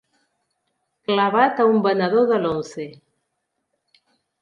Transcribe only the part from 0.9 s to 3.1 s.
Clavat a un venedor de l'Once.